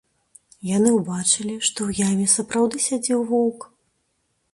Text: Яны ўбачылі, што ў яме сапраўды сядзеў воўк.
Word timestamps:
Яны 0.67 0.89
ўбачылі, 0.99 1.57
што 1.69 1.79
ў 1.89 2.09
яме 2.11 2.25
сапраўды 2.37 2.81
сядзеў 2.87 3.21
воўк. 3.33 3.59